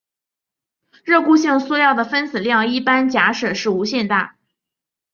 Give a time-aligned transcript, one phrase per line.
[1.03, 4.35] 热固性塑料的分子量一般假设是无限大。